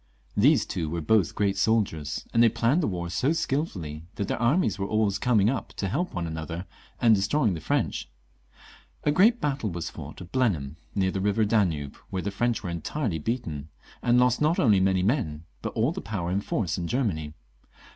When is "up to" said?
5.47-5.87